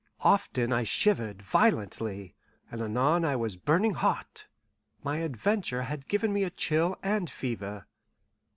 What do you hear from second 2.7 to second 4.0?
and anon I was burning